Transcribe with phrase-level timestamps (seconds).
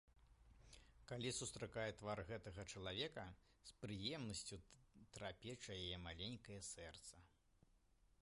[1.09, 3.25] Калі сустракае твар гэтага чалавека,
[3.71, 4.57] з прыемнасцю
[5.17, 7.21] трапеча яе маленькае сэрца.